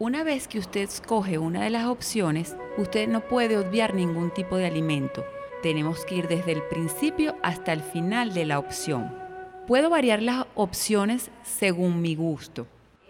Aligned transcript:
Una 0.00 0.24
vez 0.24 0.48
que 0.48 0.58
usted 0.58 0.80
escoge 0.80 1.38
una 1.38 1.62
de 1.62 1.70
las 1.70 1.86
opciones, 1.86 2.56
usted 2.78 3.06
no 3.06 3.20
puede 3.20 3.56
obviar 3.56 3.94
ningún 3.94 4.32
tipo 4.32 4.56
de 4.56 4.66
alimento. 4.66 5.24
Tenemos 5.62 6.04
que 6.04 6.16
ir 6.16 6.26
desde 6.26 6.50
el 6.50 6.64
principio 6.64 7.36
hasta 7.44 7.72
el 7.72 7.80
final 7.80 8.34
de 8.34 8.44
la 8.44 8.58
opción. 8.58 9.14
Puedo 9.68 9.90
variar 9.90 10.20
las 10.20 10.46
opciones 10.56 11.30
según 11.44 12.02
mi 12.02 12.16
gusto. 12.16 12.66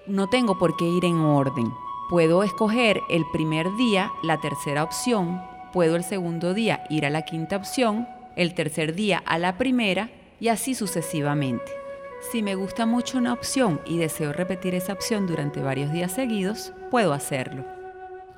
No 0.06 0.28
tengo 0.28 0.58
por 0.58 0.76
qué 0.76 0.84
ir 0.84 1.06
en 1.06 1.20
orden. 1.20 1.72
Puedo 2.10 2.42
escoger 2.42 3.00
el 3.08 3.24
primer 3.32 3.74
día 3.76 4.12
la 4.22 4.42
tercera 4.42 4.84
opción, 4.84 5.40
puedo 5.72 5.96
el 5.96 6.04
segundo 6.04 6.52
día 6.52 6.84
ir 6.90 7.06
a 7.06 7.10
la 7.10 7.22
quinta 7.22 7.56
opción, 7.56 8.06
el 8.36 8.52
tercer 8.52 8.94
día 8.94 9.22
a 9.24 9.38
la 9.38 9.56
primera 9.56 10.10
y 10.38 10.48
así 10.48 10.74
sucesivamente. 10.74 11.83
Si 12.30 12.42
me 12.42 12.54
gusta 12.54 12.86
mucho 12.86 13.18
una 13.18 13.32
opción 13.32 13.80
y 13.84 13.98
deseo 13.98 14.32
repetir 14.32 14.74
esa 14.74 14.94
opción 14.94 15.26
durante 15.26 15.60
varios 15.60 15.92
días 15.92 16.12
seguidos, 16.12 16.72
puedo 16.90 17.12
hacerlo. 17.12 17.64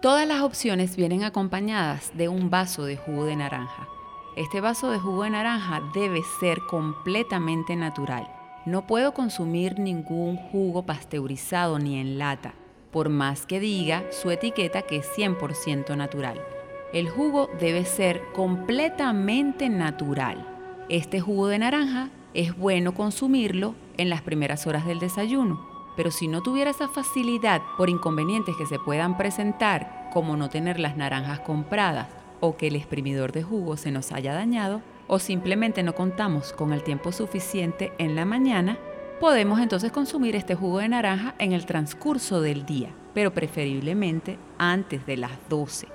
Todas 0.00 0.26
las 0.26 0.42
opciones 0.42 0.96
vienen 0.96 1.22
acompañadas 1.22 2.10
de 2.14 2.28
un 2.28 2.50
vaso 2.50 2.84
de 2.84 2.96
jugo 2.96 3.24
de 3.24 3.36
naranja. 3.36 3.88
Este 4.34 4.60
vaso 4.60 4.90
de 4.90 4.98
jugo 4.98 5.22
de 5.22 5.30
naranja 5.30 5.80
debe 5.94 6.20
ser 6.40 6.58
completamente 6.68 7.76
natural. 7.76 8.28
No 8.66 8.86
puedo 8.86 9.14
consumir 9.14 9.78
ningún 9.78 10.36
jugo 10.36 10.84
pasteurizado 10.84 11.78
ni 11.78 11.98
en 11.98 12.18
lata, 12.18 12.54
por 12.90 13.08
más 13.08 13.46
que 13.46 13.60
diga 13.60 14.04
su 14.10 14.30
etiqueta 14.30 14.82
que 14.82 14.96
es 14.96 15.08
100% 15.16 15.96
natural. 15.96 16.42
El 16.92 17.08
jugo 17.08 17.48
debe 17.60 17.84
ser 17.84 18.20
completamente 18.34 19.68
natural. 19.68 20.46
Este 20.88 21.20
jugo 21.20 21.48
de 21.48 21.60
naranja 21.60 22.10
es 22.36 22.54
bueno 22.54 22.92
consumirlo 22.92 23.74
en 23.96 24.10
las 24.10 24.20
primeras 24.20 24.66
horas 24.66 24.86
del 24.86 24.98
desayuno, 24.98 25.66
pero 25.96 26.10
si 26.10 26.28
no 26.28 26.42
tuviera 26.42 26.70
esa 26.70 26.86
facilidad 26.86 27.62
por 27.78 27.88
inconvenientes 27.88 28.54
que 28.56 28.66
se 28.66 28.78
puedan 28.78 29.16
presentar, 29.16 30.10
como 30.12 30.36
no 30.36 30.50
tener 30.50 30.78
las 30.78 30.98
naranjas 30.98 31.40
compradas 31.40 32.08
o 32.40 32.58
que 32.58 32.66
el 32.66 32.76
exprimidor 32.76 33.32
de 33.32 33.42
jugo 33.42 33.78
se 33.78 33.90
nos 33.90 34.12
haya 34.12 34.34
dañado, 34.34 34.82
o 35.06 35.18
simplemente 35.18 35.82
no 35.82 35.94
contamos 35.94 36.52
con 36.52 36.74
el 36.74 36.82
tiempo 36.82 37.10
suficiente 37.10 37.92
en 37.96 38.14
la 38.14 38.26
mañana, 38.26 38.76
podemos 39.18 39.58
entonces 39.58 39.90
consumir 39.90 40.36
este 40.36 40.54
jugo 40.54 40.80
de 40.80 40.90
naranja 40.90 41.34
en 41.38 41.54
el 41.54 41.64
transcurso 41.64 42.42
del 42.42 42.66
día, 42.66 42.90
pero 43.14 43.32
preferiblemente 43.32 44.38
antes 44.58 45.06
de 45.06 45.16
las 45.16 45.32
12. 45.48 45.88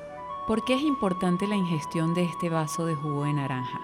¿Por 0.48 0.66
qué 0.66 0.74
es 0.74 0.82
importante 0.82 1.46
la 1.46 1.56
ingestión 1.56 2.16
de 2.16 2.24
este 2.24 2.50
vaso 2.50 2.88
de 2.88 2.96
jugo 2.96 3.26
de 3.26 3.34
naranja? 3.34 3.80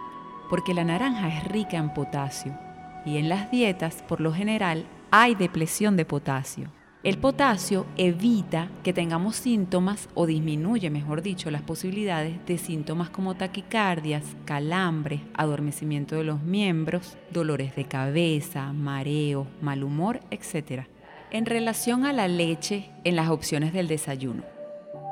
Porque 0.49 0.73
la 0.73 0.83
naranja 0.83 1.27
es 1.27 1.43
rica 1.45 1.77
en 1.77 1.93
potasio 1.93 2.57
y 3.05 3.17
en 3.17 3.29
las 3.29 3.49
dietas, 3.51 4.03
por 4.07 4.19
lo 4.19 4.33
general, 4.33 4.85
hay 5.11 5.35
depresión 5.35 5.95
de 5.95 6.05
potasio. 6.05 6.71
El 7.03 7.19
potasio 7.19 7.85
evita 7.95 8.69
que 8.83 8.91
tengamos 8.91 9.37
síntomas 9.37 10.09
o 10.13 10.25
disminuye, 10.25 10.89
mejor 10.89 11.21
dicho, 11.21 11.49
las 11.49 11.61
posibilidades 11.61 12.45
de 12.45 12.57
síntomas 12.57 13.09
como 13.09 13.35
taquicardias, 13.35 14.23
calambres, 14.43 15.21
adormecimiento 15.35 16.15
de 16.15 16.25
los 16.25 16.41
miembros, 16.41 17.17
dolores 17.31 17.75
de 17.75 17.85
cabeza, 17.85 18.73
mareo, 18.73 19.47
mal 19.61 19.83
humor, 19.83 20.19
etc. 20.31 20.87
En 21.31 21.45
relación 21.45 22.03
a 22.03 22.11
la 22.11 22.27
leche 22.27 22.89
en 23.05 23.15
las 23.15 23.29
opciones 23.29 23.71
del 23.71 23.87
desayuno. 23.87 24.56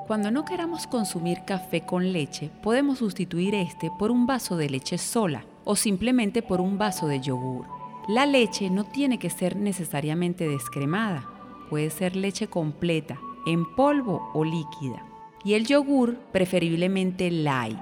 Cuando 0.07 0.29
no 0.29 0.45
queramos 0.45 0.85
consumir 0.85 1.45
café 1.45 1.81
con 1.81 2.13
leche, 2.13 2.51
podemos 2.61 2.99
sustituir 2.99 3.55
este 3.55 3.89
por 3.97 4.11
un 4.11 4.27
vaso 4.27 4.55
de 4.55 4.69
leche 4.69 4.99
sola 4.99 5.45
o 5.63 5.75
simplemente 5.75 6.43
por 6.43 6.61
un 6.61 6.77
vaso 6.77 7.07
de 7.07 7.21
yogur. 7.21 7.65
La 8.07 8.27
leche 8.27 8.69
no 8.69 8.83
tiene 8.83 9.17
que 9.17 9.31
ser 9.31 9.55
necesariamente 9.55 10.47
descremada, 10.47 11.27
puede 11.71 11.89
ser 11.89 12.15
leche 12.15 12.45
completa, 12.45 13.17
en 13.47 13.65
polvo 13.75 14.29
o 14.35 14.43
líquida. 14.43 15.03
Y 15.43 15.55
el 15.55 15.65
yogur 15.65 16.17
preferiblemente 16.31 17.31
light. 17.31 17.79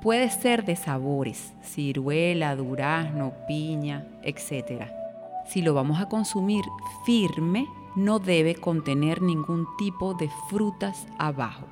Puede 0.00 0.30
ser 0.30 0.64
de 0.64 0.76
sabores, 0.76 1.52
ciruela, 1.62 2.56
durazno, 2.56 3.34
piña, 3.46 4.06
etc. 4.22 4.84
Si 5.46 5.60
lo 5.60 5.74
vamos 5.74 6.00
a 6.00 6.08
consumir 6.08 6.64
firme, 7.04 7.66
no 7.96 8.18
debe 8.18 8.54
contener 8.54 9.22
ningún 9.22 9.66
tipo 9.78 10.14
de 10.14 10.30
frutas 10.48 11.06
abajo. 11.18 11.66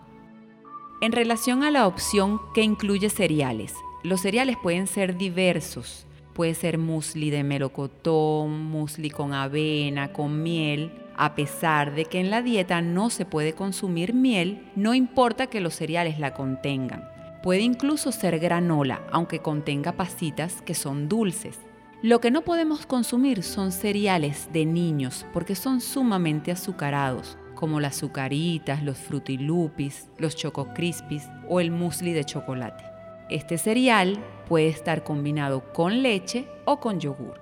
En 1.05 1.13
relación 1.13 1.65
a 1.65 1.71
la 1.71 1.87
opción 1.87 2.41
que 2.55 2.63
incluye 2.63 3.11
cereales, 3.11 3.75
los 4.03 4.23
cereales 4.23 4.57
pueden 4.57 4.87
ser 4.87 5.19
diversos. 5.19 6.07
Puede 6.33 6.55
ser 6.55 6.79
musli 6.79 7.29
de 7.29 7.45
melocotón, 7.45 8.65
musli 8.65 9.11
con 9.11 9.35
avena, 9.35 10.15
con 10.15 10.43
miel. 10.43 10.95
A 11.15 11.35
pesar 11.35 11.95
de 11.95 12.07
que 12.07 12.21
en 12.21 12.31
la 12.31 12.41
dieta 12.41 12.81
no 12.81 13.11
se 13.11 13.27
puede 13.27 13.53
consumir 13.53 14.15
miel, 14.15 14.67
no 14.77 14.95
importa 14.95 15.49
que 15.49 15.61
los 15.61 15.75
cereales 15.75 16.19
la 16.19 16.33
contengan. 16.33 17.07
Puede 17.43 17.61
incluso 17.61 18.11
ser 18.11 18.39
granola, 18.39 19.03
aunque 19.13 19.41
contenga 19.41 19.93
pasitas 19.93 20.63
que 20.63 20.73
son 20.73 21.11
dulces. 21.11 21.59
Lo 22.01 22.23
que 22.23 22.31
no 22.31 22.41
podemos 22.45 22.87
consumir 22.87 23.43
son 23.43 23.73
cereales 23.73 24.49
de 24.55 24.65
niños 24.65 25.27
porque 25.35 25.55
son 25.55 25.83
sumamente 25.83 26.51
azucarados, 26.51 27.37
como 27.55 27.81
las 27.81 27.97
azucaritas, 27.97 28.83
los 28.83 28.99
frutilupis, 28.99 30.09
los 30.19 30.37
choco 30.37 30.73
crispies 30.75 31.29
o 31.49 31.61
el 31.61 31.71
muesli 31.71 32.13
de 32.13 32.25
chocolate. 32.25 32.85
Este 33.31 33.59
cereal 33.59 34.19
puede 34.49 34.69
estar 34.69 35.05
combinado 35.05 35.73
con 35.73 36.03
leche 36.03 36.47
o 36.65 36.81
con 36.81 37.01
yogur. 37.01 37.41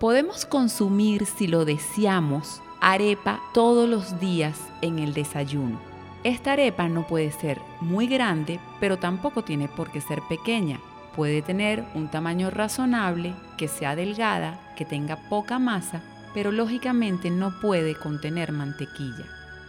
Podemos 0.00 0.46
consumir, 0.46 1.26
si 1.26 1.46
lo 1.46 1.64
deseamos, 1.64 2.62
arepa 2.80 3.40
todos 3.52 3.88
los 3.88 4.20
días 4.20 4.58
en 4.80 4.98
el 4.98 5.12
desayuno. 5.12 5.80
Esta 6.24 6.52
arepa 6.52 6.88
no 6.88 7.06
puede 7.06 7.32
ser 7.32 7.60
muy 7.80 8.06
grande, 8.06 8.60
pero 8.80 8.98
tampoco 8.98 9.42
tiene 9.42 9.68
por 9.68 9.90
qué 9.90 10.00
ser 10.00 10.20
pequeña, 10.28 10.80
Puede 11.18 11.42
tener 11.42 11.84
un 11.96 12.08
tamaño 12.08 12.48
razonable, 12.48 13.34
que 13.56 13.66
sea 13.66 13.96
delgada, 13.96 14.60
que 14.76 14.84
tenga 14.84 15.16
poca 15.28 15.58
masa, 15.58 16.00
pero 16.32 16.52
lógicamente 16.52 17.28
no 17.28 17.58
puede 17.60 17.96
contener 17.96 18.52
mantequilla. 18.52 19.24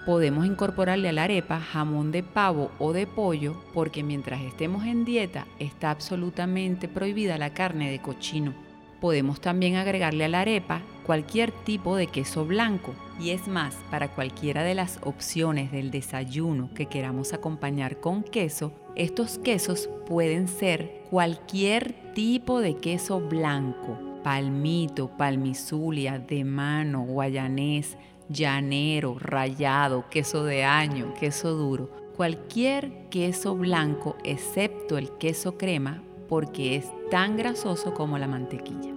Podemos 0.06 0.46
incorporarle 0.46 1.10
a 1.10 1.12
la 1.12 1.24
arepa 1.24 1.60
jamón 1.60 2.12
de 2.12 2.24
pavo 2.24 2.72
o 2.80 2.94
de 2.94 3.06
pollo 3.06 3.62
porque 3.74 4.04
mientras 4.04 4.42
estemos 4.42 4.86
en 4.86 5.06
dieta 5.06 5.46
está 5.60 5.92
absolutamente 5.92 6.88
prohibida 6.88 7.38
la 7.38 7.54
carne 7.54 7.92
de 7.92 8.02
cochino. 8.02 8.54
Podemos 9.02 9.40
también 9.40 9.76
agregarle 9.76 10.26
a 10.26 10.30
la 10.30 10.42
arepa 10.42 10.82
cualquier 11.06 11.52
tipo 11.52 11.96
de 11.96 12.08
queso 12.08 12.46
blanco. 12.46 12.94
Y 13.20 13.32
es 13.32 13.48
más, 13.48 13.76
para 13.90 14.10
cualquiera 14.10 14.64
de 14.64 14.76
las 14.76 15.00
opciones 15.04 15.72
del 15.72 15.92
desayuno 15.92 16.70
que 16.74 16.88
queramos 16.88 17.34
acompañar 17.34 18.00
con 18.00 18.24
queso, 18.24 18.74
estos 18.96 19.38
quesos 19.40 19.90
pueden 20.06 20.48
ser 20.48 21.04
cualquier 21.10 21.94
tipo 22.14 22.60
de 22.60 22.76
queso 22.76 23.22
blanco. 23.22 23.98
Palmito, 24.24 25.10
palmizulia, 25.18 26.20
de 26.20 26.44
mano, 26.44 27.04
guayanés, 27.04 27.98
llanero, 28.30 29.18
rallado, 29.20 30.08
queso 30.10 30.44
de 30.46 30.64
año, 30.64 31.14
queso 31.20 31.56
duro. 31.56 31.90
Cualquier 32.16 33.10
queso 33.10 33.56
blanco 33.56 34.16
excepto 34.24 34.98
el 34.98 35.12
queso 35.18 35.58
crema 35.58 36.04
porque 36.28 36.76
es 36.76 36.86
tan 37.10 37.38
grasoso 37.38 37.94
como 37.94 38.18
la 38.18 38.28
mantequilla. 38.28 38.94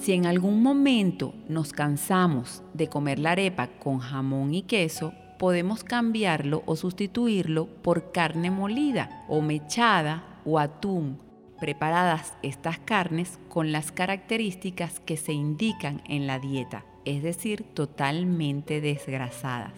Si 0.00 0.12
en 0.12 0.26
algún 0.26 0.62
momento 0.62 1.34
nos 1.48 1.72
cansamos 1.72 2.62
de 2.74 2.88
comer 2.88 3.18
la 3.18 3.32
arepa 3.32 3.68
con 3.78 4.00
jamón 4.00 4.52
y 4.52 4.62
queso, 4.62 5.14
podemos 5.38 5.84
cambiarlo 5.84 6.62
o 6.66 6.76
sustituirlo 6.76 7.66
por 7.66 8.12
carne 8.12 8.50
molida 8.50 9.24
o 9.28 9.40
mechada 9.40 10.40
o 10.44 10.58
atún. 10.58 11.18
Preparadas 11.60 12.34
estas 12.42 12.78
carnes 12.78 13.38
con 13.48 13.72
las 13.72 13.92
características 13.92 15.00
que 15.00 15.16
se 15.16 15.32
indican 15.32 16.02
en 16.08 16.26
la 16.26 16.38
dieta, 16.38 16.84
es 17.04 17.22
decir, 17.22 17.64
totalmente 17.74 18.80
desgrasadas. 18.80 19.72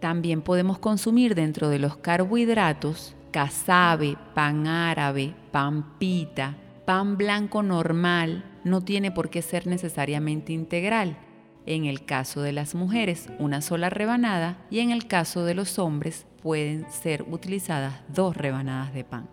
También 0.00 0.42
podemos 0.42 0.78
consumir 0.78 1.34
dentro 1.34 1.68
de 1.68 1.78
los 1.78 1.96
carbohidratos 1.96 3.16
casabe, 3.36 4.16
pan 4.32 4.66
árabe, 4.66 5.34
pan 5.50 5.98
pita, 5.98 6.56
pan 6.86 7.18
blanco 7.18 7.62
normal, 7.62 8.44
no 8.64 8.80
tiene 8.80 9.10
por 9.10 9.28
qué 9.28 9.42
ser 9.42 9.66
necesariamente 9.66 10.54
integral. 10.54 11.18
En 11.66 11.84
el 11.84 12.06
caso 12.06 12.40
de 12.40 12.52
las 12.52 12.74
mujeres, 12.74 13.28
una 13.38 13.60
sola 13.60 13.90
rebanada 13.90 14.56
y 14.70 14.78
en 14.78 14.90
el 14.90 15.06
caso 15.06 15.44
de 15.44 15.54
los 15.54 15.78
hombres 15.78 16.26
pueden 16.42 16.90
ser 16.90 17.26
utilizadas 17.28 18.00
dos 18.08 18.34
rebanadas 18.34 18.94
de 18.94 19.04
pan. 19.04 19.28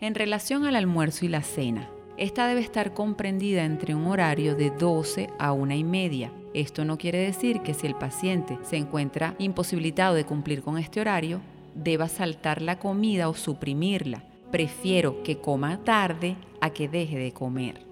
En 0.00 0.16
relación 0.16 0.64
al 0.64 0.74
almuerzo 0.74 1.24
y 1.24 1.28
la 1.28 1.42
cena, 1.42 1.88
esta 2.16 2.48
debe 2.48 2.60
estar 2.60 2.92
comprendida 2.92 3.64
entre 3.64 3.94
un 3.94 4.06
horario 4.06 4.56
de 4.56 4.70
12 4.70 5.30
a 5.38 5.52
una 5.52 5.76
y 5.76 5.84
media. 5.84 6.32
Esto 6.54 6.84
no 6.84 6.98
quiere 6.98 7.18
decir 7.18 7.62
que 7.62 7.74
si 7.74 7.88
el 7.88 7.96
paciente 7.96 8.58
se 8.62 8.76
encuentra 8.76 9.34
imposibilitado 9.40 10.14
de 10.14 10.24
cumplir 10.24 10.62
con 10.62 10.78
este 10.78 11.00
horario, 11.00 11.40
deba 11.74 12.08
saltar 12.08 12.62
la 12.62 12.78
comida 12.78 13.28
o 13.28 13.34
suprimirla. 13.34 14.22
Prefiero 14.52 15.24
que 15.24 15.38
coma 15.38 15.82
tarde 15.82 16.36
a 16.60 16.70
que 16.70 16.88
deje 16.88 17.18
de 17.18 17.32
comer. 17.32 17.84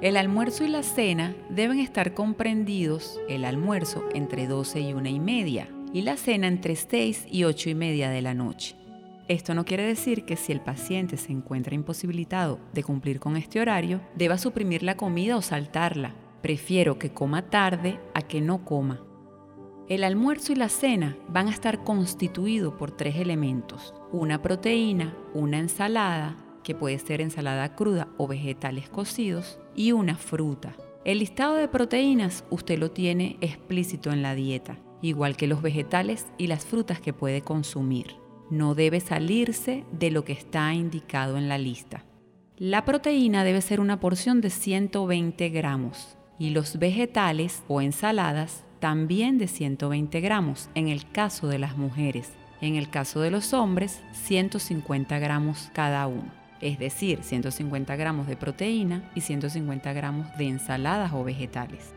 El 0.00 0.16
almuerzo 0.16 0.62
y 0.62 0.68
la 0.68 0.84
cena 0.84 1.34
deben 1.50 1.80
estar 1.80 2.14
comprendidos, 2.14 3.20
el 3.28 3.44
almuerzo 3.44 4.04
entre 4.14 4.46
12 4.46 4.80
y 4.80 4.92
una 4.92 5.10
y 5.10 5.18
media, 5.18 5.68
y 5.92 6.02
la 6.02 6.16
cena 6.16 6.46
entre 6.46 6.76
6 6.76 7.26
y 7.28 7.42
8 7.42 7.70
y 7.70 7.74
media 7.74 8.10
de 8.10 8.22
la 8.22 8.32
noche. 8.32 8.76
Esto 9.26 9.54
no 9.54 9.64
quiere 9.64 9.82
decir 9.82 10.24
que 10.24 10.36
si 10.36 10.52
el 10.52 10.60
paciente 10.60 11.16
se 11.16 11.32
encuentra 11.32 11.74
imposibilitado 11.74 12.60
de 12.72 12.84
cumplir 12.84 13.18
con 13.18 13.36
este 13.36 13.60
horario, 13.60 14.00
deba 14.14 14.38
suprimir 14.38 14.84
la 14.84 14.96
comida 14.96 15.36
o 15.36 15.42
saltarla. 15.42 16.14
Prefiero 16.42 16.98
que 16.98 17.12
coma 17.12 17.50
tarde 17.50 18.00
a 18.14 18.22
que 18.22 18.40
no 18.40 18.64
coma. 18.64 19.02
El 19.88 20.04
almuerzo 20.04 20.52
y 20.52 20.56
la 20.56 20.68
cena 20.68 21.16
van 21.28 21.48
a 21.48 21.50
estar 21.52 21.82
constituidos 21.84 22.74
por 22.74 22.90
tres 22.90 23.16
elementos. 23.16 23.94
Una 24.12 24.42
proteína, 24.42 25.16
una 25.34 25.58
ensalada, 25.58 26.36
que 26.62 26.74
puede 26.74 26.98
ser 26.98 27.20
ensalada 27.20 27.74
cruda 27.74 28.08
o 28.18 28.26
vegetales 28.26 28.88
cocidos, 28.90 29.58
y 29.74 29.92
una 29.92 30.16
fruta. 30.16 30.74
El 31.04 31.20
listado 31.20 31.54
de 31.54 31.68
proteínas 31.68 32.44
usted 32.50 32.78
lo 32.78 32.90
tiene 32.90 33.38
explícito 33.40 34.12
en 34.12 34.22
la 34.22 34.34
dieta 34.34 34.78
igual 35.02 35.36
que 35.36 35.46
los 35.46 35.62
vegetales 35.62 36.26
y 36.38 36.46
las 36.46 36.64
frutas 36.64 37.00
que 37.00 37.12
puede 37.12 37.42
consumir. 37.42 38.16
No 38.50 38.74
debe 38.74 39.00
salirse 39.00 39.84
de 39.92 40.10
lo 40.10 40.24
que 40.24 40.32
está 40.32 40.72
indicado 40.74 41.36
en 41.36 41.48
la 41.48 41.58
lista. 41.58 42.04
La 42.56 42.84
proteína 42.84 43.44
debe 43.44 43.60
ser 43.60 43.80
una 43.80 44.00
porción 44.00 44.40
de 44.40 44.50
120 44.50 45.48
gramos 45.50 46.17
y 46.38 46.50
los 46.50 46.78
vegetales 46.78 47.62
o 47.68 47.80
ensaladas 47.80 48.64
también 48.80 49.38
de 49.38 49.48
120 49.48 50.20
gramos 50.20 50.70
en 50.74 50.88
el 50.88 51.10
caso 51.10 51.48
de 51.48 51.58
las 51.58 51.76
mujeres. 51.76 52.30
En 52.60 52.76
el 52.76 52.90
caso 52.90 53.20
de 53.20 53.30
los 53.30 53.52
hombres, 53.54 54.00
150 54.12 55.18
gramos 55.18 55.70
cada 55.72 56.06
uno. 56.06 56.30
Es 56.60 56.78
decir, 56.78 57.20
150 57.22 57.94
gramos 57.96 58.26
de 58.26 58.36
proteína 58.36 59.10
y 59.14 59.20
150 59.20 59.92
gramos 59.92 60.26
de 60.36 60.48
ensaladas 60.48 61.12
o 61.12 61.22
vegetales. 61.22 61.92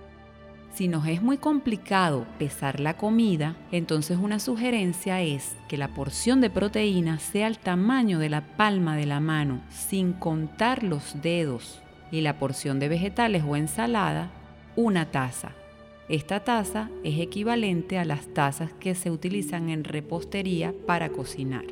Si 0.73 0.87
nos 0.87 1.05
es 1.07 1.21
muy 1.21 1.37
complicado 1.37 2.25
pesar 2.39 2.79
la 2.79 2.95
comida, 2.95 3.57
entonces 3.71 4.17
una 4.17 4.39
sugerencia 4.39 5.21
es 5.21 5.55
que 5.67 5.77
la 5.77 5.89
porción 5.89 6.39
de 6.39 6.49
proteína 6.49 7.19
sea 7.19 7.47
el 7.47 7.57
tamaño 7.57 8.19
de 8.19 8.29
la 8.29 8.55
palma 8.55 8.95
de 8.95 9.05
la 9.05 9.19
mano, 9.19 9.61
sin 9.69 10.13
contar 10.13 10.83
los 10.83 11.21
dedos, 11.21 11.81
y 12.11 12.21
la 12.21 12.37
porción 12.37 12.79
de 12.79 12.89
vegetales 12.89 13.43
o 13.47 13.55
ensalada, 13.55 14.29
una 14.75 15.11
taza. 15.11 15.51
Esta 16.09 16.41
taza 16.41 16.89
es 17.03 17.19
equivalente 17.19 17.97
a 17.97 18.05
las 18.05 18.27
tazas 18.33 18.73
que 18.73 18.95
se 18.95 19.09
utilizan 19.09 19.69
en 19.69 19.83
repostería 19.83 20.73
para 20.85 21.09
cocinar. 21.09 21.65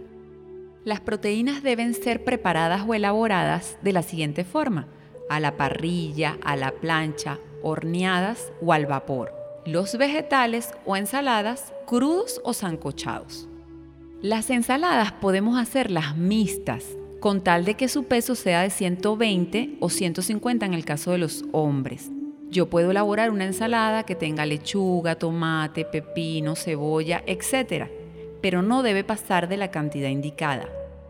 Las 0.86 1.02
proteínas 1.02 1.62
deben 1.62 1.94
ser 1.94 2.24
preparadas 2.24 2.84
o 2.88 2.94
elaboradas 2.94 3.78
de 3.82 3.94
la 3.94 4.02
siguiente 4.02 4.46
forma, 4.46 4.88
a 5.30 5.40
la 5.40 5.58
parrilla, 5.58 6.38
a 6.44 6.56
la 6.56 6.72
plancha 6.72 7.38
horneadas 7.62 8.52
o 8.62 8.74
al 8.74 8.86
vapor. 8.86 9.34
Los 9.66 9.98
vegetales 9.98 10.72
o 10.86 10.96
ensaladas 10.96 11.74
crudos 11.86 12.42
o 12.44 12.54
sancochados. 12.54 13.48
Las 14.22 14.50
ensaladas 14.50 15.12
podemos 15.12 15.60
hacerlas 15.60 16.18
mixtas, 16.18 16.86
con 17.20 17.42
tal 17.42 17.66
de 17.66 17.76
que 17.76 17.88
su 17.88 18.06
peso 18.06 18.36
sea 18.36 18.62
de 18.62 18.70
120 18.70 19.78
o 19.80 19.90
150 19.90 20.66
en 20.66 20.74
el 20.74 20.86
caso 20.86 21.12
de 21.12 21.18
los 21.18 21.44
hombres. 21.52 22.12
Yo 22.50 22.70
puedo 22.70 22.92
elaborar 22.92 23.30
una 23.30 23.46
ensalada 23.46 24.04
que 24.04 24.16
tenga 24.16 24.46
lechuga, 24.46 25.16
tomate, 25.16 25.86
pepino, 25.86 26.56
cebolla, 26.56 27.24
etc. 27.28 27.88
Pero 28.42 28.62
no 28.62 28.82
debe 28.82 29.04
pasar 29.04 29.48
de 29.48 29.58
la 29.58 29.70
cantidad 29.70 30.10
indicada. 30.10 30.68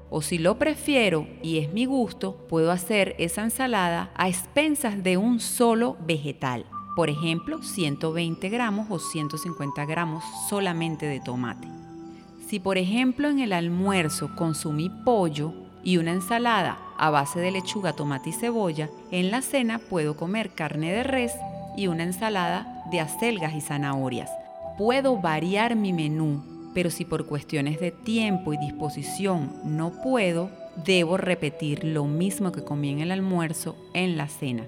O 0.09 0.21
si 0.21 0.37
lo 0.39 0.57
prefiero 0.57 1.27
y 1.41 1.59
es 1.59 1.71
mi 1.71 1.85
gusto, 1.85 2.35
puedo 2.49 2.71
hacer 2.71 3.15
esa 3.19 3.43
ensalada 3.43 4.11
a 4.15 4.27
expensas 4.27 5.01
de 5.03 5.17
un 5.17 5.39
solo 5.39 5.95
vegetal. 6.05 6.65
Por 6.95 7.09
ejemplo, 7.09 7.61
120 7.61 8.49
gramos 8.49 8.87
o 8.89 8.99
150 8.99 9.85
gramos 9.85 10.23
solamente 10.49 11.05
de 11.05 11.21
tomate. 11.21 11.67
Si 12.49 12.59
por 12.59 12.79
ejemplo 12.79 13.29
en 13.29 13.39
el 13.39 13.53
almuerzo 13.53 14.31
consumí 14.35 14.89
pollo 15.05 15.53
y 15.83 15.97
una 15.97 16.11
ensalada 16.11 16.79
a 16.97 17.09
base 17.09 17.39
de 17.39 17.51
lechuga, 17.51 17.93
tomate 17.93 18.29
y 18.29 18.33
cebolla, 18.33 18.89
en 19.11 19.31
la 19.31 19.41
cena 19.41 19.79
puedo 19.79 20.15
comer 20.15 20.51
carne 20.51 20.91
de 20.91 21.03
res 21.03 21.33
y 21.77 21.87
una 21.87 22.03
ensalada 22.03 22.83
de 22.91 22.99
acelgas 22.99 23.53
y 23.53 23.61
zanahorias. 23.61 24.29
Puedo 24.77 25.17
variar 25.17 25.75
mi 25.75 25.93
menú 25.93 26.41
pero 26.73 26.89
si 26.89 27.05
por 27.05 27.25
cuestiones 27.25 27.79
de 27.79 27.91
tiempo 27.91 28.53
y 28.53 28.57
disposición 28.57 29.51
no 29.63 29.91
puedo, 30.01 30.49
debo 30.85 31.17
repetir 31.17 31.83
lo 31.83 32.05
mismo 32.05 32.51
que 32.51 32.63
comí 32.63 32.89
en 32.91 32.99
el 32.99 33.11
almuerzo 33.11 33.75
en 33.93 34.17
la 34.17 34.27
cena. 34.27 34.67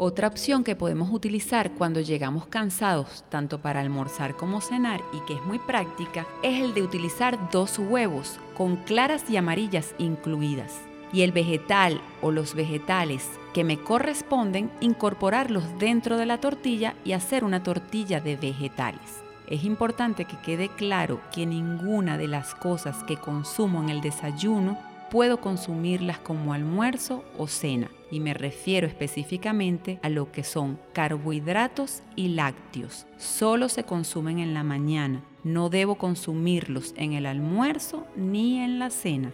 Otra 0.00 0.28
opción 0.28 0.62
que 0.62 0.76
podemos 0.76 1.10
utilizar 1.10 1.72
cuando 1.72 2.00
llegamos 2.00 2.46
cansados, 2.46 3.24
tanto 3.30 3.60
para 3.60 3.80
almorzar 3.80 4.36
como 4.36 4.60
cenar, 4.60 5.00
y 5.12 5.18
que 5.26 5.34
es 5.34 5.44
muy 5.44 5.58
práctica, 5.58 6.24
es 6.44 6.62
el 6.62 6.72
de 6.72 6.82
utilizar 6.82 7.50
dos 7.50 7.80
huevos 7.80 8.38
con 8.56 8.76
claras 8.76 9.28
y 9.28 9.36
amarillas 9.36 9.96
incluidas. 9.98 10.80
Y 11.12 11.22
el 11.22 11.32
vegetal 11.32 12.00
o 12.22 12.30
los 12.30 12.54
vegetales 12.54 13.28
que 13.52 13.64
me 13.64 13.80
corresponden, 13.80 14.70
incorporarlos 14.78 15.64
dentro 15.80 16.16
de 16.16 16.26
la 16.26 16.38
tortilla 16.38 16.94
y 17.04 17.10
hacer 17.10 17.42
una 17.42 17.64
tortilla 17.64 18.20
de 18.20 18.36
vegetales. 18.36 19.24
Es 19.48 19.64
importante 19.64 20.26
que 20.26 20.38
quede 20.38 20.68
claro 20.68 21.20
que 21.34 21.44
ninguna 21.44 22.18
de 22.18 22.28
las 22.28 22.54
cosas 22.54 23.02
que 23.02 23.16
consumo 23.16 23.82
en 23.82 23.88
el 23.88 24.00
desayuno 24.00 24.78
puedo 25.10 25.40
consumirlas 25.40 26.18
como 26.18 26.52
almuerzo 26.52 27.24
o 27.36 27.46
cena, 27.46 27.90
y 28.10 28.20
me 28.20 28.34
refiero 28.34 28.86
específicamente 28.86 29.98
a 30.02 30.08
lo 30.08 30.32
que 30.32 30.44
son 30.44 30.78
carbohidratos 30.92 32.02
y 32.16 32.28
lácteos. 32.28 33.06
Solo 33.16 33.68
se 33.68 33.84
consumen 33.84 34.38
en 34.38 34.54
la 34.54 34.64
mañana, 34.64 35.24
no 35.44 35.68
debo 35.70 35.96
consumirlos 35.96 36.94
en 36.96 37.12
el 37.12 37.26
almuerzo 37.26 38.06
ni 38.16 38.60
en 38.60 38.78
la 38.78 38.90
cena. 38.90 39.32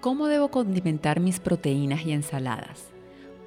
¿Cómo 0.00 0.26
debo 0.26 0.48
condimentar 0.48 1.20
mis 1.20 1.38
proteínas 1.40 2.04
y 2.04 2.12
ensaladas? 2.12 2.88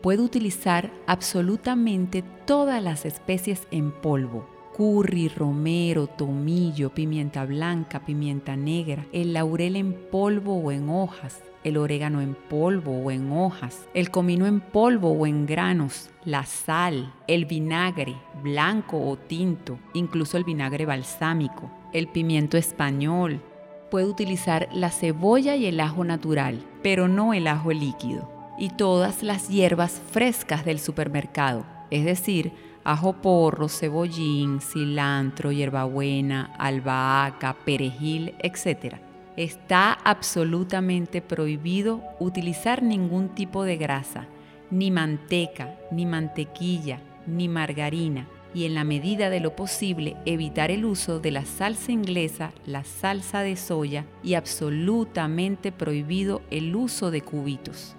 Puedo 0.01 0.23
utilizar 0.23 0.91
absolutamente 1.07 2.23
todas 2.45 2.81
las 2.81 3.05
especies 3.05 3.67
en 3.71 3.91
polvo, 3.91 4.47
curry, 4.75 5.29
romero, 5.29 6.07
tomillo, 6.07 6.89
pimienta 6.89 7.45
blanca, 7.45 8.01
pimienta 8.01 8.57
negra, 8.57 9.05
el 9.13 9.33
laurel 9.33 9.77
en 9.77 9.93
polvo 9.93 10.57
o 10.57 10.71
en 10.71 10.89
hojas, 10.89 11.41
el 11.63 11.77
orégano 11.77 12.19
en 12.21 12.35
polvo 12.35 12.91
o 12.91 13.09
en 13.09 13.31
hojas, 13.31 13.87
el 13.93 14.11
comino 14.11 14.45
en 14.45 14.59
polvo 14.59 15.11
o 15.11 15.25
en 15.27 15.45
granos, 15.45 16.09
la 16.25 16.45
sal, 16.45 17.13
el 17.27 17.45
vinagre 17.45 18.15
blanco 18.43 18.99
o 19.01 19.17
tinto, 19.17 19.79
incluso 19.93 20.37
el 20.37 20.43
vinagre 20.43 20.85
balsámico, 20.85 21.71
el 21.93 22.07
pimiento 22.07 22.57
español. 22.57 23.41
Puede 23.89 24.07
utilizar 24.07 24.67
la 24.73 24.89
cebolla 24.89 25.55
y 25.55 25.67
el 25.67 25.79
ajo 25.79 26.03
natural, 26.03 26.65
pero 26.83 27.07
no 27.07 27.33
el 27.33 27.47
ajo 27.47 27.71
líquido. 27.71 28.29
Y 28.57 28.69
todas 28.69 29.23
las 29.23 29.47
hierbas 29.47 30.01
frescas 30.11 30.65
del 30.65 30.79
supermercado, 30.79 31.65
es 31.91 32.03
decir, 32.03 32.51
ajo 32.85 33.13
porro, 33.13 33.67
cebollín, 33.67 34.61
cilantro, 34.61 35.51
hierbabuena, 35.51 36.53
albahaca, 36.57 37.57
perejil, 37.65 38.35
etc. 38.39 38.97
Está 39.35 39.91
absolutamente 39.91 41.21
prohibido 41.21 42.01
utilizar 42.19 42.83
ningún 42.83 43.29
tipo 43.29 43.63
de 43.63 43.75
grasa, 43.75 44.27
ni 44.69 44.91
manteca, 44.91 45.75
ni 45.91 46.05
mantequilla, 46.05 47.01
ni 47.25 47.49
margarina, 47.49 48.27
y 48.53 48.65
en 48.65 48.75
la 48.75 48.83
medida 48.83 49.29
de 49.29 49.39
lo 49.39 49.55
posible 49.55 50.15
evitar 50.25 50.69
el 50.71 50.85
uso 50.85 51.19
de 51.19 51.31
la 51.31 51.43
salsa 51.43 51.91
inglesa, 51.91 52.53
la 52.65 52.83
salsa 52.83 53.41
de 53.41 53.57
soya 53.57 54.05
y 54.23 54.35
absolutamente 54.35 55.71
prohibido 55.71 56.41
el 56.51 56.73
uso 56.75 57.09
de 57.09 57.21
cubitos. 57.21 57.95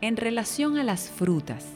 En 0.00 0.16
relación 0.16 0.78
a 0.78 0.84
las 0.84 1.10
frutas, 1.10 1.66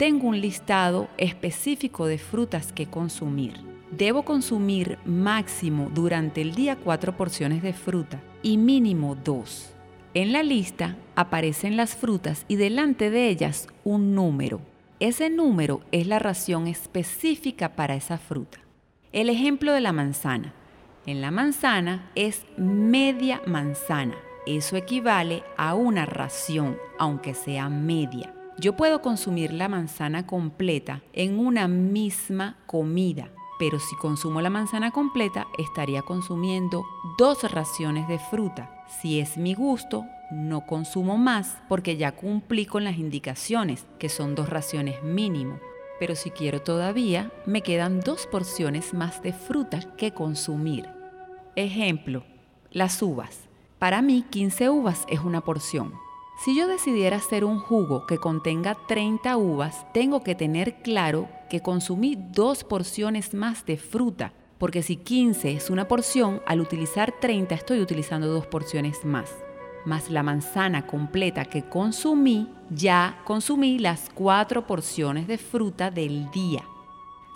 tengo 0.00 0.28
un 0.28 0.40
listado 0.40 1.10
específico 1.18 2.06
de 2.06 2.16
frutas 2.16 2.72
que 2.72 2.86
consumir. 2.86 3.52
Debo 3.90 4.22
consumir 4.22 4.96
máximo 5.04 5.90
durante 5.94 6.40
el 6.40 6.54
día 6.54 6.76
cuatro 6.76 7.18
porciones 7.18 7.62
de 7.62 7.74
fruta 7.74 8.18
y 8.42 8.56
mínimo 8.56 9.14
dos. 9.14 9.74
En 10.14 10.32
la 10.32 10.42
lista 10.42 10.96
aparecen 11.16 11.76
las 11.76 11.96
frutas 11.96 12.46
y 12.48 12.56
delante 12.56 13.10
de 13.10 13.28
ellas 13.28 13.68
un 13.84 14.14
número. 14.14 14.62
Ese 15.00 15.28
número 15.28 15.82
es 15.92 16.06
la 16.06 16.18
ración 16.18 16.66
específica 16.66 17.76
para 17.76 17.94
esa 17.94 18.16
fruta. 18.16 18.58
El 19.12 19.28
ejemplo 19.28 19.70
de 19.74 19.82
la 19.82 19.92
manzana. 19.92 20.54
En 21.04 21.20
la 21.20 21.30
manzana 21.30 22.10
es 22.14 22.46
media 22.56 23.42
manzana. 23.46 24.16
Eso 24.46 24.76
equivale 24.76 25.42
a 25.58 25.74
una 25.74 26.06
ración, 26.06 26.78
aunque 26.98 27.34
sea 27.34 27.68
media. 27.68 28.34
Yo 28.58 28.76
puedo 28.76 29.00
consumir 29.00 29.52
la 29.52 29.68
manzana 29.68 30.26
completa 30.26 31.02
en 31.12 31.38
una 31.38 31.68
misma 31.68 32.58
comida, 32.66 33.30
pero 33.58 33.78
si 33.78 33.96
consumo 33.96 34.40
la 34.40 34.50
manzana 34.50 34.90
completa 34.90 35.46
estaría 35.58 36.02
consumiendo 36.02 36.84
dos 37.18 37.50
raciones 37.50 38.06
de 38.08 38.18
fruta. 38.18 38.84
Si 39.00 39.20
es 39.20 39.38
mi 39.38 39.54
gusto, 39.54 40.04
no 40.30 40.66
consumo 40.66 41.16
más 41.16 41.58
porque 41.68 41.96
ya 41.96 42.12
cumplí 42.12 42.66
con 42.66 42.84
las 42.84 42.98
indicaciones, 42.98 43.86
que 43.98 44.08
son 44.08 44.34
dos 44.34 44.48
raciones 44.48 45.02
mínimo. 45.02 45.58
pero 45.98 46.14
si 46.14 46.30
quiero 46.30 46.62
todavía, 46.62 47.30
me 47.44 47.60
quedan 47.60 48.00
dos 48.00 48.26
porciones 48.26 48.94
más 48.94 49.22
de 49.22 49.34
fruta 49.34 49.80
que 49.98 50.14
consumir. 50.14 50.88
Ejemplo, 51.56 52.24
las 52.70 53.02
uvas. 53.02 53.50
Para 53.78 54.00
mí 54.00 54.24
15 54.30 54.70
uvas 54.70 55.04
es 55.10 55.20
una 55.20 55.42
porción. 55.42 55.92
Si 56.42 56.56
yo 56.56 56.66
decidiera 56.66 57.18
hacer 57.18 57.44
un 57.44 57.58
jugo 57.58 58.06
que 58.06 58.16
contenga 58.16 58.74
30 58.88 59.36
uvas, 59.36 59.86
tengo 59.92 60.22
que 60.22 60.34
tener 60.34 60.80
claro 60.80 61.28
que 61.50 61.60
consumí 61.60 62.16
dos 62.16 62.64
porciones 62.64 63.34
más 63.34 63.66
de 63.66 63.76
fruta, 63.76 64.32
porque 64.56 64.82
si 64.82 64.96
15 64.96 65.52
es 65.52 65.68
una 65.68 65.86
porción, 65.86 66.40
al 66.46 66.60
utilizar 66.60 67.12
30 67.20 67.54
estoy 67.54 67.80
utilizando 67.82 68.26
dos 68.26 68.46
porciones 68.46 69.04
más. 69.04 69.30
Más 69.84 70.10
la 70.10 70.22
manzana 70.22 70.86
completa 70.86 71.44
que 71.44 71.68
consumí, 71.68 72.48
ya 72.70 73.20
consumí 73.26 73.78
las 73.78 74.08
cuatro 74.08 74.66
porciones 74.66 75.26
de 75.26 75.36
fruta 75.36 75.90
del 75.90 76.30
día. 76.30 76.64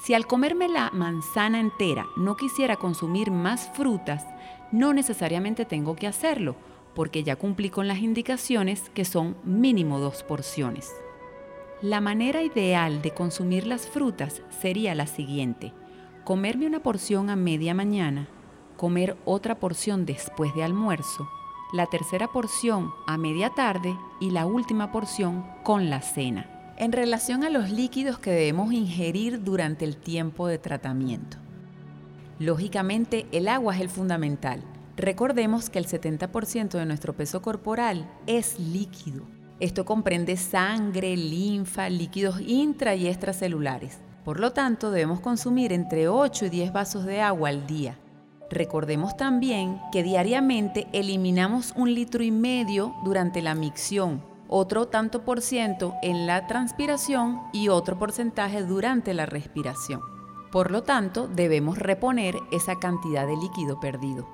Si 0.03 0.15
al 0.15 0.27
comerme 0.27 0.67
la 0.67 0.91
manzana 0.95 1.61
entera 1.61 2.07
no 2.17 2.39
quisiera 2.39 2.77
consumir 2.77 3.31
más 3.31 3.69
frutas, 3.75 4.25
no 4.73 4.95
necesariamente 4.95 5.67
tengo 5.67 5.95
que 5.95 6.07
hacerlo, 6.07 6.57
porque 6.95 7.23
ya 7.23 7.37
cumplí 7.37 7.71
con 7.71 7.89
las 7.89 7.99
indicaciones 7.99 8.91
que 8.95 9.05
son 9.05 9.37
mínimo 9.45 9.99
dos 9.99 10.23
porciones. 10.23 10.93
La 11.83 12.01
manera 12.01 12.43
ideal 12.43 13.03
de 13.03 13.11
consumir 13.13 13.67
las 13.67 13.87
frutas 13.87 14.43
sería 14.63 14.95
la 14.95 15.07
siguiente. 15.07 15.73
Comerme 16.25 16.67
una 16.67 16.83
porción 16.83 17.29
a 17.29 17.37
media 17.37 17.75
mañana, 17.75 18.29
comer 18.77 19.17
otra 19.25 19.57
porción 19.57 20.07
después 20.07 20.55
de 20.55 20.65
almuerzo, 20.65 21.29
la 21.73 21.87
tercera 21.87 22.29
porción 22.29 22.93
a 23.07 23.19
media 23.19 23.51
tarde 23.51 23.97
y 24.21 24.31
la 24.31 24.47
última 24.47 24.93
porción 24.93 25.45
con 25.63 25.91
la 25.91 26.01
cena. 26.01 26.75
En 26.79 26.93
relación 26.93 27.45
a 27.45 27.51
los 27.51 27.71
líquidos 27.71 28.19
que 28.19 28.31
debemos 28.31 28.73
ingerir 28.73 29.43
durante 29.43 29.85
el 29.85 29.97
tiempo 29.97 30.47
de 30.47 30.59
tratamiento. 30.59 31.37
Lógicamente 32.39 33.27
el 33.31 33.47
agua 33.49 33.75
es 33.75 33.81
el 33.81 33.91
fundamental, 33.91 34.63
Recordemos 34.97 35.71
que 35.71 35.81
el 35.81 35.87
70% 35.87 36.71
de 36.71 36.87
nuestro 36.87 37.15
peso 37.15 37.43
corporal 37.43 38.09
es 38.27 38.61
líquido. 38.61 39.23
Esto 39.59 39.85
comprende 39.85 40.37
sangre, 40.37 41.17
linfa, 41.17 41.89
líquidos 41.89 42.41
intra 42.41 42.95
y 42.95 43.09
extracelulares. 43.09 43.99
Por 44.25 44.39
lo 44.39 44.53
tanto, 44.53 44.91
debemos 44.91 45.21
consumir 45.21 45.73
entre 45.73 46.09
8 46.09 46.47
y 46.47 46.49
10 46.51 46.73
vasos 46.73 47.05
de 47.05 47.21
agua 47.21 47.49
al 47.49 47.67
día. 47.67 47.99
Recordemos 48.51 49.17
también 49.17 49.81
que 49.91 50.03
diariamente 50.03 50.87
eliminamos 50.93 51.73
un 51.77 51.93
litro 51.93 52.23
y 52.23 52.31
medio 52.31 52.95
durante 53.05 53.43
la 53.43 53.55
micción, 53.55 54.23
otro 54.49 54.87
tanto 54.87 55.25
por 55.25 55.41
ciento 55.41 55.95
en 56.03 56.27
la 56.27 56.47
transpiración 56.47 57.41
y 57.53 57.69
otro 57.69 57.99
porcentaje 57.99 58.63
durante 58.63 59.13
la 59.13 59.27
respiración. 59.27 60.01
Por 60.53 60.71
lo 60.71 60.85
tanto, 60.85 61.27
debemos 61.27 61.79
reponer 61.79 62.37
esa 62.53 62.79
cantidad 62.79 63.27
de 63.27 63.37
líquido 63.37 63.81
perdido. 63.81 64.29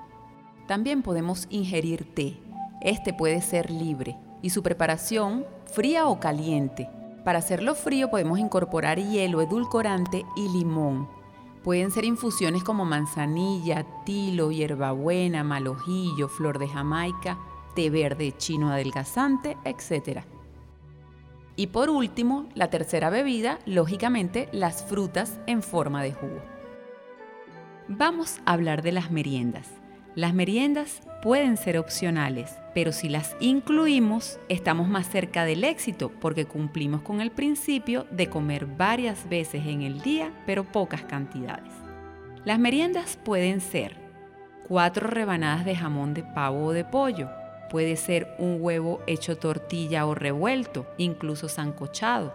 También 0.71 1.03
podemos 1.03 1.49
ingerir 1.51 2.15
té. 2.15 2.39
Este 2.81 3.13
puede 3.13 3.43
ser 3.43 3.73
libre 3.73 4.17
y 4.41 4.51
su 4.51 4.63
preparación 4.63 5.45
fría 5.67 6.07
o 6.07 6.21
caliente. 6.21 6.89
Para 7.25 7.41
hacerlo 7.41 7.75
frío 7.75 8.09
podemos 8.09 8.39
incorporar 8.39 9.01
hielo 9.01 9.43
edulcorante 9.43 10.25
y 10.37 10.49
limón. 10.57 11.09
Pueden 11.65 11.91
ser 11.91 12.05
infusiones 12.05 12.63
como 12.63 12.85
manzanilla, 12.85 13.85
tilo, 14.07 14.53
hierbabuena, 14.53 15.43
malojillo, 15.43 16.29
flor 16.29 16.61
de 16.61 16.69
jamaica, 16.69 17.37
té 17.75 17.91
verde 17.91 18.33
chino 18.39 18.71
adelgazante, 18.71 19.57
etc. 19.65 20.21
Y 21.57 21.67
por 21.67 21.91
último, 21.91 22.49
la 22.55 22.71
tercera 22.71 23.11
bebida, 23.11 23.59
lógicamente, 23.67 24.49
las 24.53 24.85
frutas 24.85 25.41
en 25.49 25.65
forma 25.65 26.01
de 26.05 26.13
jugo. 26.13 26.41
Vamos 27.89 28.39
a 28.47 28.53
hablar 28.53 28.83
de 28.83 28.93
las 28.93 29.11
meriendas. 29.11 29.80
Las 30.17 30.35
meriendas 30.35 31.03
pueden 31.23 31.57
ser 31.57 31.79
opcionales, 31.79 32.59
pero 32.75 32.91
si 32.91 33.09
las 33.09 33.37
incluimos, 33.39 34.41
estamos 34.49 34.89
más 34.89 35.09
cerca 35.09 35.45
del 35.45 35.63
éxito 35.63 36.11
porque 36.21 36.47
cumplimos 36.47 37.03
con 37.03 37.21
el 37.21 37.31
principio 37.31 38.07
de 38.11 38.29
comer 38.29 38.67
varias 38.67 39.29
veces 39.29 39.65
en 39.67 39.83
el 39.83 40.01
día, 40.01 40.33
pero 40.47 40.65
pocas 40.65 41.05
cantidades. 41.05 41.73
Las 42.45 42.59
meriendas 42.59 43.19
pueden 43.23 43.61
ser 43.61 43.99
cuatro 44.67 45.07
rebanadas 45.07 45.65
de 45.65 45.77
jamón 45.77 46.13
de 46.13 46.25
pavo 46.25 46.67
o 46.67 46.73
de 46.73 46.85
pollo, 46.85 47.29
puede 47.71 47.95
ser 47.95 48.35
un 48.39 48.57
huevo 48.59 49.01
hecho 49.07 49.39
tortilla 49.39 50.07
o 50.07 50.17
revuelto, 50.17 50.89
incluso 50.99 51.49
sancochado. 51.49 52.35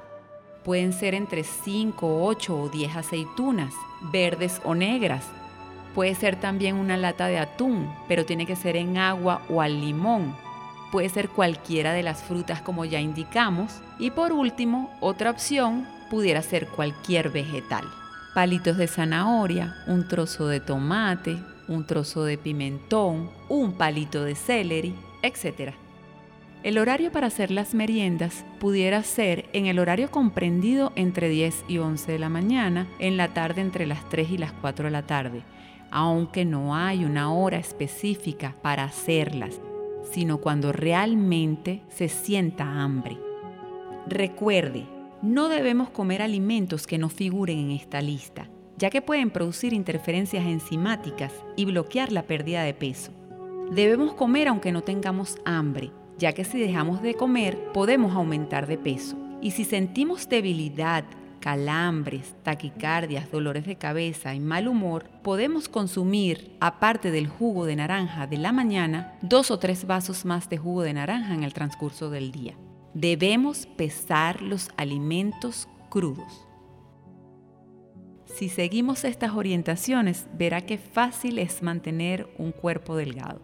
Pueden 0.63 0.93
ser 0.93 1.13
entre 1.13 1.43
5, 1.43 2.23
8 2.25 2.57
o 2.57 2.69
10 2.69 2.95
aceitunas, 2.95 3.73
verdes 4.13 4.61
o 4.63 4.75
negras, 4.75 5.25
Puede 5.95 6.13
ser 6.13 6.35
también 6.35 6.75
una 6.75 6.97
lata 6.97 7.27
de 7.27 7.39
atún, 7.39 7.89
pero 8.09 8.25
tiene 8.25 8.45
que 8.45 8.57
ser 8.57 8.75
en 8.75 8.97
agua 8.97 9.41
o 9.49 9.61
al 9.61 9.79
limón. 9.79 10.35
Puede 10.91 11.07
ser 11.07 11.29
cualquiera 11.29 11.93
de 11.93 12.03
las 12.03 12.21
frutas 12.21 12.61
como 12.61 12.83
ya 12.83 12.99
indicamos. 12.99 13.81
Y 13.97 14.11
por 14.11 14.33
último, 14.33 14.93
otra 14.99 15.31
opción 15.31 15.87
pudiera 16.09 16.41
ser 16.41 16.67
cualquier 16.67 17.29
vegetal. 17.29 17.85
Palitos 18.33 18.75
de 18.75 18.87
zanahoria, 18.87 19.73
un 19.87 20.05
trozo 20.09 20.47
de 20.47 20.59
tomate, 20.59 21.37
un 21.69 21.87
trozo 21.87 22.25
de 22.25 22.37
pimentón, 22.37 23.31
un 23.47 23.71
palito 23.71 24.25
de 24.25 24.35
celery, 24.35 24.93
etc. 25.23 25.75
El 26.63 26.77
horario 26.77 27.09
para 27.13 27.27
hacer 27.27 27.51
las 27.51 27.73
meriendas 27.73 28.43
pudiera 28.59 29.01
ser 29.03 29.45
en 29.53 29.67
el 29.67 29.79
horario 29.79 30.11
comprendido 30.11 30.91
entre 30.97 31.29
10 31.29 31.63
y 31.69 31.77
11 31.77 32.11
de 32.11 32.19
la 32.19 32.27
mañana, 32.27 32.85
en 32.99 33.15
la 33.15 33.33
tarde 33.33 33.61
entre 33.61 33.85
las 33.85 34.09
3 34.09 34.31
y 34.31 34.37
las 34.37 34.51
4 34.51 34.85
de 34.85 34.91
la 34.91 35.03
tarde, 35.03 35.43
aunque 35.97 36.43
no 36.43 36.75
hay 36.75 37.05
una 37.05 37.31
hora 37.31 37.57
específica 37.57 38.53
para 38.61 38.83
hacerlas, 38.83 39.61
sino 40.11 40.39
cuando 40.39 40.73
realmente 40.73 41.83
se 41.87 42.09
sienta 42.09 42.65
hambre. 42.83 43.17
Recuerde, 44.05 44.83
no 45.21 45.47
debemos 45.47 45.89
comer 45.89 46.21
alimentos 46.21 46.85
que 46.85 46.97
no 46.97 47.07
figuren 47.07 47.59
en 47.59 47.71
esta 47.71 48.01
lista, 48.01 48.49
ya 48.77 48.89
que 48.89 49.01
pueden 49.01 49.29
producir 49.29 49.71
interferencias 49.71 50.45
enzimáticas 50.45 51.31
y 51.55 51.63
bloquear 51.63 52.11
la 52.11 52.23
pérdida 52.23 52.63
de 52.63 52.73
peso. 52.73 53.13
Debemos 53.71 54.15
comer 54.15 54.49
aunque 54.49 54.73
no 54.73 54.81
tengamos 54.81 55.37
hambre, 55.45 55.91
ya 56.17 56.33
que 56.33 56.43
si 56.43 56.59
dejamos 56.59 57.01
de 57.03 57.13
comer 57.13 57.71
podemos 57.71 58.13
aumentar 58.13 58.67
de 58.67 58.77
peso. 58.77 59.15
Y 59.41 59.51
si 59.51 59.63
sentimos 59.63 60.27
debilidad, 60.27 61.05
calambres, 61.45 62.33
taquicardias, 62.41 63.29
dolores 63.29 63.67
de 63.67 63.75
cabeza 63.75 64.33
y 64.33 64.39
mal 64.39 64.67
humor, 64.67 65.07
podemos 65.21 65.69
consumir, 65.69 66.57
aparte 66.59 67.11
del 67.11 67.27
jugo 67.27 67.67
de 67.67 67.75
naranja 67.75 68.25
de 68.25 68.39
la 68.39 68.51
mañana, 68.51 69.13
dos 69.21 69.51
o 69.51 69.59
tres 69.59 69.85
vasos 69.85 70.25
más 70.25 70.49
de 70.49 70.57
jugo 70.57 70.81
de 70.81 70.93
naranja 70.93 71.35
en 71.35 71.43
el 71.43 71.53
transcurso 71.53 72.09
del 72.09 72.31
día. 72.31 72.55
Debemos 72.95 73.67
pesar 73.67 74.41
los 74.41 74.71
alimentos 74.75 75.69
crudos. 75.91 76.47
Si 78.25 78.49
seguimos 78.49 79.05
estas 79.05 79.33
orientaciones, 79.35 80.25
verá 80.33 80.61
qué 80.61 80.79
fácil 80.79 81.37
es 81.37 81.61
mantener 81.61 82.27
un 82.39 82.53
cuerpo 82.53 82.95
delgado. 82.95 83.39